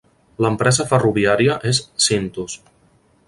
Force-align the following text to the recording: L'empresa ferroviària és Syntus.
L'empresa 0.43 0.85
ferroviària 0.93 1.59
és 1.73 1.81
Syntus. 2.09 2.57